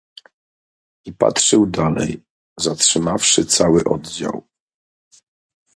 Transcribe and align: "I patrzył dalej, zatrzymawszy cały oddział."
"I 1.05 1.11
patrzył 1.13 1.65
dalej, 1.65 2.23
zatrzymawszy 2.59 3.45
cały 3.45 3.83
oddział." 3.83 4.47